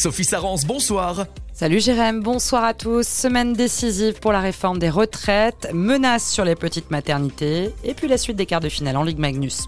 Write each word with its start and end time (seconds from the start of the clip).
Sophie 0.00 0.24
Sarance, 0.24 0.64
bonsoir. 0.64 1.26
Salut 1.52 1.78
Jérém, 1.78 2.22
bonsoir 2.22 2.64
à 2.64 2.72
tous. 2.72 3.06
Semaine 3.06 3.52
décisive 3.52 4.18
pour 4.18 4.32
la 4.32 4.40
réforme 4.40 4.78
des 4.78 4.88
retraites, 4.88 5.68
menace 5.74 6.26
sur 6.26 6.42
les 6.42 6.54
petites 6.54 6.90
maternités 6.90 7.74
et 7.84 7.92
puis 7.92 8.08
la 8.08 8.16
suite 8.16 8.38
des 8.38 8.46
quarts 8.46 8.60
de 8.60 8.70
finale 8.70 8.96
en 8.96 9.02
Ligue 9.02 9.18
Magnus. 9.18 9.66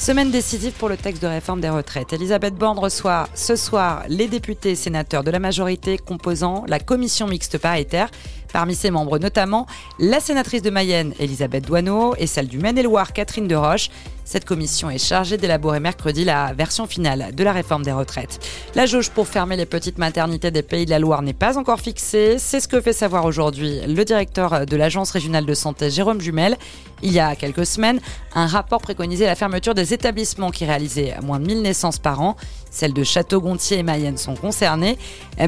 Semaine 0.00 0.32
décisive 0.32 0.72
pour 0.72 0.88
le 0.88 0.96
texte 0.96 1.22
de 1.22 1.28
réforme 1.28 1.60
des 1.60 1.68
retraites. 1.68 2.12
Elisabeth 2.12 2.56
Borne 2.56 2.78
reçoit 2.80 3.28
ce 3.34 3.54
soir 3.54 4.02
les 4.08 4.26
députés 4.26 4.70
et 4.70 4.74
sénateurs 4.74 5.22
de 5.22 5.30
la 5.30 5.38
majorité 5.38 5.96
composant 5.98 6.64
la 6.66 6.80
commission 6.80 7.28
mixte 7.28 7.58
paritaire. 7.58 8.10
Parmi 8.52 8.74
ses 8.74 8.90
membres 8.90 9.18
notamment 9.18 9.66
la 9.98 10.20
sénatrice 10.20 10.62
de 10.62 10.70
Mayenne 10.70 11.14
Elisabeth 11.18 11.66
Douaneau 11.66 12.14
et 12.18 12.26
celle 12.26 12.48
du 12.48 12.58
Maine-et-Loire 12.58 13.12
Catherine 13.12 13.48
Deroche. 13.48 13.90
Cette 14.24 14.44
commission 14.44 14.88
est 14.90 14.98
chargée 14.98 15.38
d'élaborer 15.38 15.80
mercredi 15.80 16.24
la 16.24 16.52
version 16.52 16.86
finale 16.86 17.34
de 17.34 17.42
la 17.42 17.52
réforme 17.52 17.82
des 17.82 17.90
retraites. 17.90 18.38
La 18.76 18.86
jauge 18.86 19.10
pour 19.10 19.26
fermer 19.26 19.56
les 19.56 19.66
petites 19.66 19.98
maternités 19.98 20.52
des 20.52 20.62
Pays 20.62 20.84
de 20.84 20.90
la 20.90 21.00
Loire 21.00 21.22
n'est 21.22 21.32
pas 21.32 21.58
encore 21.58 21.80
fixée. 21.80 22.36
C'est 22.38 22.60
ce 22.60 22.68
que 22.68 22.80
fait 22.80 22.92
savoir 22.92 23.24
aujourd'hui 23.24 23.80
le 23.88 24.04
directeur 24.04 24.66
de 24.66 24.76
l'Agence 24.76 25.10
régionale 25.10 25.46
de 25.46 25.54
santé 25.54 25.90
Jérôme 25.90 26.20
Jumel. 26.20 26.56
Il 27.02 27.12
y 27.12 27.18
a 27.18 27.34
quelques 27.34 27.66
semaines, 27.66 27.98
un 28.34 28.46
rapport 28.46 28.80
préconisait 28.80 29.26
la 29.26 29.34
fermeture 29.34 29.74
des 29.74 29.94
établissements 29.94 30.50
qui 30.50 30.64
réalisaient 30.64 31.16
moins 31.22 31.40
de 31.40 31.46
1000 31.46 31.62
naissances 31.62 31.98
par 31.98 32.20
an. 32.20 32.36
Celles 32.70 32.92
de 32.92 33.02
Château-Gontier 33.02 33.78
et 33.78 33.82
Mayenne 33.82 34.16
sont 34.16 34.36
concernées. 34.36 34.96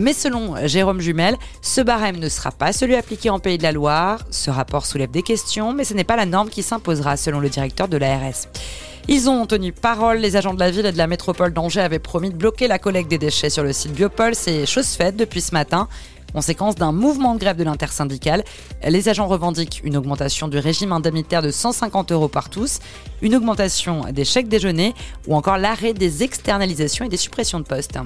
Mais 0.01 0.12
selon 0.12 0.66
Jérôme 0.66 1.01
Jumel, 1.01 1.37
ce 1.60 1.80
barème 1.82 2.16
ne 2.16 2.29
sera 2.29 2.51
pas 2.51 2.73
celui 2.73 2.91
appliqué 2.96 3.30
en 3.30 3.38
Pays 3.38 3.59
de 3.59 3.62
la 3.62 3.73
Loire. 3.73 4.20
Ce 4.30 4.51
rapport 4.51 4.87
soulève 4.87 5.10
des 5.10 5.23
questions, 5.23 5.73
mais 5.73 5.84
ce 5.84 5.95
n'est 5.95 6.05
pas 6.05 6.16
la 6.16 6.27
norme 6.27 6.48
qui 6.48 6.62
s'imposera 6.62 7.16
selon 7.16 7.41
le 7.41 7.48
directeur 7.48 7.88
de 7.88 7.96
l'ARS. 7.96 8.48
Ils 9.09 9.28
ont 9.28 9.46
tenu 9.46 9.73
parole. 9.73 10.18
Les 10.18 10.37
agents 10.37 10.55
de 10.55 10.60
la 10.60 10.70
ville 10.70 10.87
et 10.87 10.92
de 10.92 10.98
la 10.98 11.06
métropole 11.06 11.52
d'Angers 11.52 11.80
avaient 11.80 11.98
promis 11.98 12.30
de 12.30 12.37
bloquer 12.37 12.68
la 12.68 12.78
collecte 12.78 13.10
des 13.10 13.18
déchets 13.18 13.51
sur 13.51 13.65
le 13.65 13.73
site 13.73 13.92
Biopol. 13.92 14.34
C'est 14.34 14.66
chose 14.66 14.88
faite 14.88 15.16
depuis 15.16 15.41
ce 15.41 15.52
matin. 15.52 15.88
Conséquence 16.32 16.77
d'un 16.77 16.93
mouvement 16.93 17.35
de 17.35 17.40
grève 17.40 17.57
de 17.57 17.65
l'intersyndicale, 17.65 18.43
les 18.82 19.09
agents 19.10 19.26
revendiquent 19.26 19.82
une 19.85 19.98
augmentation 19.98 20.48
du 20.48 20.59
régime 20.59 20.93
indemnitaire 20.93 21.43
de 21.43 21.51
150 21.51 22.10
euros 22.13 22.29
par 22.29 22.48
tous, 22.48 22.79
une 23.20 23.35
augmentation 23.35 24.07
des 24.10 24.24
chèques 24.24 24.48
déjeuner 24.48 24.95
ou 25.26 25.37
encore 25.37 25.59
l'arrêt 25.59 25.93
des 25.93 26.23
externalisations 26.23 27.04
et 27.04 27.10
des 27.10 27.18
suppressions 27.18 27.60
de 27.60 27.65
postes. 27.65 27.98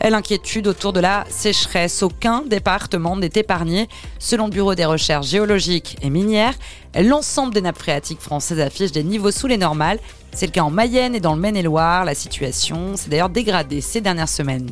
L'inquiétude 0.00 0.66
autour 0.66 0.92
de 0.92 1.00
la 1.00 1.24
sécheresse, 1.28 2.02
aucun 2.02 2.42
département 2.42 3.16
n'est 3.16 3.30
épargné. 3.34 3.88
Selon 4.18 4.46
le 4.46 4.50
Bureau 4.50 4.74
des 4.74 4.84
recherches 4.84 5.28
géologiques 5.28 5.96
et 6.02 6.10
minières, 6.10 6.54
l'ensemble 7.00 7.54
des 7.54 7.60
nappes 7.60 7.78
phréatiques 7.78 8.20
françaises 8.20 8.60
affichent 8.60 8.92
des 8.92 9.04
niveaux 9.04 9.30
sous 9.30 9.46
les 9.46 9.58
normales. 9.58 10.00
C'est 10.32 10.46
le 10.46 10.52
cas 10.52 10.62
en 10.62 10.70
Mayenne 10.70 11.14
et 11.14 11.20
dans 11.20 11.34
le 11.34 11.40
Maine-et-Loire. 11.40 12.04
La 12.04 12.14
situation 12.14 12.96
s'est 12.96 13.10
d'ailleurs 13.10 13.28
dégradée 13.28 13.80
ces 13.80 14.00
dernières 14.00 14.28
semaines. 14.28 14.70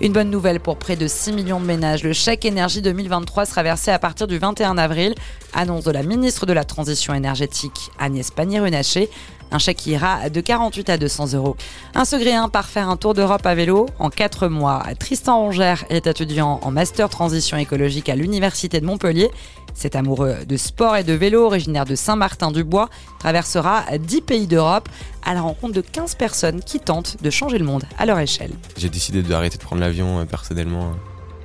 Une 0.00 0.12
bonne 0.12 0.30
nouvelle 0.30 0.58
pour 0.58 0.78
près 0.78 0.96
de 0.96 1.06
6 1.06 1.32
millions 1.32 1.60
de 1.60 1.66
ménages. 1.66 2.02
Le 2.02 2.12
chèque 2.12 2.44
énergie 2.44 2.82
2023 2.82 3.46
sera 3.46 3.62
versé 3.62 3.90
à 3.90 3.98
partir 3.98 4.26
du 4.26 4.38
21 4.38 4.78
avril. 4.78 5.14
Annonce 5.52 5.84
de 5.84 5.90
la 5.90 6.02
ministre 6.02 6.46
de 6.46 6.52
la 6.52 6.64
Transition 6.64 7.14
énergétique 7.14 7.90
Agnès 7.98 8.30
Pannier-Runacher. 8.30 9.10
Un 9.52 9.58
chèque 9.58 9.76
qui 9.76 9.90
ira 9.90 10.30
de 10.30 10.40
48 10.40 10.88
à 10.88 10.96
200 10.96 11.34
euros. 11.34 11.56
Un 11.94 12.06
secret 12.06 12.32
par 12.50 12.66
faire 12.66 12.88
un 12.88 12.96
tour 12.96 13.12
d'Europe 13.12 13.44
à 13.44 13.54
vélo 13.54 13.86
en 13.98 14.08
4 14.08 14.48
mois. 14.48 14.82
Tristan 14.98 15.38
Rongère 15.38 15.84
est 15.90 16.06
étudiant 16.06 16.58
en 16.62 16.70
master 16.70 17.10
transition 17.10 17.58
écologique 17.58 18.08
à 18.08 18.16
l'Université 18.16 18.80
de 18.80 18.86
Montpellier. 18.86 19.30
Cet 19.74 19.94
amoureux 19.94 20.36
de 20.46 20.56
sport 20.56 20.96
et 20.96 21.04
de 21.04 21.12
vélo, 21.12 21.44
originaire 21.44 21.84
de 21.84 21.94
Saint-Martin-du-Bois, 21.94 22.88
traversera 23.18 23.84
10 23.98 24.20
pays 24.22 24.46
d'Europe 24.46 24.88
à 25.24 25.34
la 25.34 25.40
rencontre 25.40 25.74
de 25.74 25.80
15 25.80 26.14
personnes 26.14 26.62
qui 26.62 26.80
tentent 26.80 27.22
de 27.22 27.30
changer 27.30 27.58
le 27.58 27.64
monde 27.64 27.84
à 27.98 28.06
leur 28.06 28.18
échelle. 28.18 28.52
J'ai 28.76 28.88
décidé 28.88 29.22
d'arrêter 29.22 29.58
de 29.58 29.62
prendre 29.62 29.81
l'avion 29.82 30.20
euh, 30.20 30.24
personnellement 30.24 30.84
euh, 30.84 30.94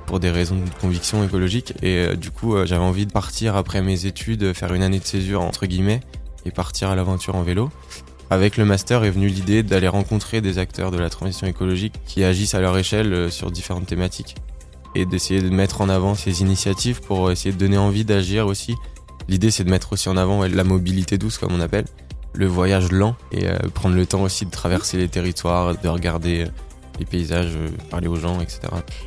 pour 0.06 0.20
des 0.20 0.30
raisons 0.30 0.56
de 0.56 0.80
conviction 0.80 1.22
écologique 1.24 1.74
et 1.82 1.98
euh, 1.98 2.16
du 2.16 2.30
coup 2.30 2.56
j'avais 2.64 2.82
envie 2.82 3.04
de 3.04 3.12
partir 3.12 3.56
après 3.56 3.82
mes 3.82 4.06
études, 4.06 4.54
faire 4.54 4.72
une 4.72 4.82
année 4.82 5.00
de 5.00 5.04
césure 5.04 5.42
entre 5.42 5.66
guillemets 5.66 6.00
et 6.46 6.50
partir 6.50 6.88
à 6.88 6.96
l'aventure 6.96 7.34
en 7.34 7.42
vélo. 7.42 7.70
Avec 8.30 8.56
le 8.56 8.64
master 8.64 9.04
est 9.04 9.10
venue 9.10 9.28
l'idée 9.28 9.62
d'aller 9.62 9.88
rencontrer 9.88 10.40
des 10.40 10.58
acteurs 10.58 10.90
de 10.90 10.98
la 10.98 11.10
transition 11.10 11.46
écologique 11.46 11.94
qui 12.06 12.24
agissent 12.24 12.54
à 12.54 12.60
leur 12.60 12.76
échelle 12.76 13.30
sur 13.32 13.50
différentes 13.50 13.86
thématiques 13.86 14.36
et 14.94 15.06
d'essayer 15.06 15.40
de 15.40 15.48
mettre 15.48 15.80
en 15.80 15.88
avant 15.88 16.14
ces 16.14 16.42
initiatives 16.42 17.00
pour 17.00 17.30
essayer 17.30 17.52
de 17.52 17.58
donner 17.58 17.78
envie 17.78 18.04
d'agir 18.04 18.46
aussi. 18.46 18.74
L'idée 19.28 19.50
c'est 19.50 19.64
de 19.64 19.70
mettre 19.70 19.92
aussi 19.94 20.08
en 20.08 20.16
avant 20.16 20.46
la 20.46 20.64
mobilité 20.64 21.18
douce 21.18 21.38
comme 21.38 21.52
on 21.52 21.60
appelle, 21.60 21.86
le 22.34 22.46
voyage 22.46 22.92
lent 22.92 23.16
et 23.32 23.46
prendre 23.74 23.96
le 23.96 24.06
temps 24.06 24.22
aussi 24.22 24.46
de 24.46 24.50
traverser 24.50 24.98
les 24.98 25.08
territoires, 25.08 25.76
de 25.76 25.88
regarder 25.88 26.46
les 26.98 27.04
paysages, 27.04 27.56
euh, 27.56 27.68
parler 27.90 28.08
aux 28.08 28.16
gens, 28.16 28.40
etc. 28.40 28.60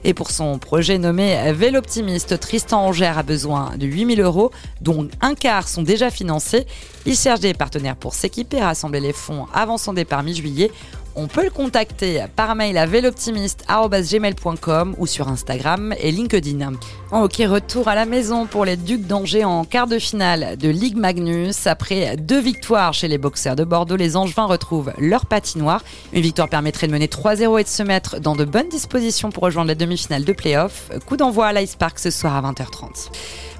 Et 0.03 0.13
pour 0.13 0.31
son 0.31 0.57
projet 0.59 0.97
nommé 0.97 1.51
Vélo 1.53 1.79
Optimiste, 1.79 2.39
Tristan 2.39 2.85
Angers 2.85 3.13
a 3.15 3.23
besoin 3.23 3.77
de 3.77 3.85
8000 3.85 4.21
euros, 4.21 4.51
dont 4.81 5.07
un 5.21 5.35
quart 5.35 5.67
sont 5.67 5.83
déjà 5.83 6.09
financés. 6.09 6.65
Il 7.05 7.15
cherche 7.15 7.39
des 7.39 7.53
partenaires 7.53 7.95
pour 7.95 8.13
s'équiper, 8.13 8.61
rassembler 8.61 8.99
les 8.99 9.13
fonds 9.13 9.47
avant 9.53 9.77
son 9.77 9.93
départ 9.93 10.23
mi-juillet. 10.23 10.71
On 11.15 11.27
peut 11.27 11.43
le 11.43 11.49
contacter 11.49 12.23
par 12.35 12.55
mail 12.55 12.77
à 12.77 12.85
veloptimiste.gmail.com 12.85 14.95
ou 14.97 15.05
sur 15.05 15.27
Instagram 15.27 15.93
et 15.99 16.11
LinkedIn. 16.11 16.71
Ok, 17.11 17.41
retour 17.45 17.89
à 17.89 17.95
la 17.95 18.05
maison 18.05 18.45
pour 18.45 18.63
les 18.63 18.77
Ducs 18.77 19.05
d'Angers 19.05 19.43
en 19.43 19.65
quart 19.65 19.87
de 19.87 19.99
finale 19.99 20.55
de 20.57 20.69
Ligue 20.69 20.95
Magnus. 20.95 21.67
Après 21.67 22.15
deux 22.15 22.39
victoires 22.39 22.93
chez 22.93 23.09
les 23.09 23.17
boxeurs 23.17 23.57
de 23.57 23.65
Bordeaux, 23.65 23.97
les 23.97 24.15
Angevins 24.15 24.45
retrouvent 24.45 24.93
leur 24.97 25.25
patinoire. 25.25 25.83
Une 26.13 26.21
victoire 26.21 26.47
permettrait 26.47 26.87
de 26.87 26.93
mener 26.93 27.07
3-0 27.07 27.59
et 27.59 27.63
de 27.63 27.69
se 27.69 27.83
mettre 27.83 28.21
dans 28.21 28.35
de 28.35 28.45
bonnes 28.45 28.69
dispositions 28.69 29.31
pour 29.31 29.43
rejoindre 29.43 29.67
les 29.67 29.75
demi-finales 29.75 30.23
de 30.23 30.33
playoff. 30.33 30.89
Coup 31.05 31.17
d'envoi 31.17 31.47
à 31.47 31.53
l'Ice 31.53 31.75
Park 31.75 31.99
ce 31.99 32.09
soir 32.09 32.35
à 32.35 32.51
20h30. 32.51 33.09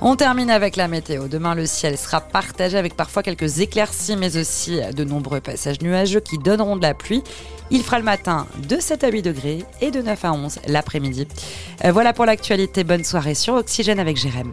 On 0.04 0.16
termine 0.16 0.50
avec 0.50 0.78
la 0.78 0.88
météo. 0.88 1.28
Demain, 1.28 1.54
le 1.54 1.68
ciel 1.68 1.96
sera 1.96 2.22
partagé 2.22 2.76
avec 2.76 2.96
parfois 2.96 3.22
quelques 3.22 3.60
éclaircies, 3.60 4.18
mais 4.18 4.36
aussi 4.36 4.80
de 4.96 5.04
nombreux 5.04 5.42
passages 5.42 5.80
nuageux 5.82 6.22
qui 6.22 6.40
donneront 6.40 6.76
de 6.76 6.82
la 6.82 6.96
pluie. 6.96 7.24
Il 7.70 7.84
fera 7.84 8.00
le 8.00 8.06
matin 8.06 8.48
de 8.68 8.78
7 8.80 9.04
à 9.04 9.10
8 9.10 9.22
degrés 9.22 9.64
et 9.80 9.92
de 9.92 10.02
9 10.02 10.26
à 10.26 10.34
11 10.34 10.60
l'après-midi. 10.68 11.28
Euh, 11.86 11.92
voilà 11.92 12.14
pour 12.14 12.26
l'actualité. 12.26 12.84
Bonne 12.84 13.04
soirée 13.04 13.36
sur 13.36 13.54
Oxygène 13.54 14.00
avec 14.00 14.18
Jérém. 14.18 14.52